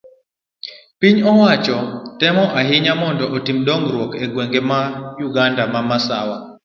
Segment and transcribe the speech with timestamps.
[0.99, 1.77] piny owacho
[2.19, 4.79] temo ahinya mondo otim dongruok e gwenge ma
[5.27, 6.37] Uganda ma Masawa